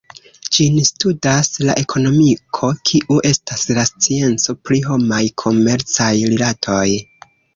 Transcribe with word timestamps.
Ĝin 0.55 0.77
studas 0.89 1.49
la 1.67 1.75
ekonomiko 1.81 2.69
kiu 2.91 3.19
estas 3.31 3.67
la 3.79 3.85
scienco 3.91 4.57
pri 4.69 4.81
homaj 4.89 5.23
komercaj 5.43 6.11
rilatoj. 6.33 6.83